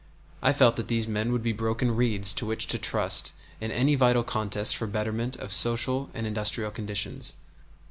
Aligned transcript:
I 0.41 0.51
felt 0.51 0.77
that 0.77 0.87
these 0.87 1.07
men 1.07 1.31
would 1.31 1.43
be 1.43 1.51
broken 1.51 1.95
reeds 1.95 2.33
to 2.33 2.45
which 2.47 2.65
to 2.69 2.79
trust 2.79 3.33
in 3.59 3.69
any 3.69 3.93
vital 3.93 4.23
contest 4.23 4.75
for 4.75 4.87
betterment 4.87 5.35
of 5.35 5.53
social 5.53 6.09
and 6.15 6.25
industrial 6.25 6.71
conditions. 6.71 7.35